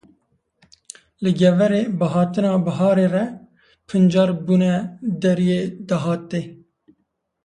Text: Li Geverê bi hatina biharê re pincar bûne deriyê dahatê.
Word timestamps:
Li 1.23 1.31
Geverê 1.41 1.81
bi 1.99 2.05
hatina 2.13 2.51
biharê 2.65 3.07
re 3.13 3.25
pincar 3.87 4.29
bûne 4.45 4.73
deriyê 5.21 5.61
dahatê. 5.89 6.41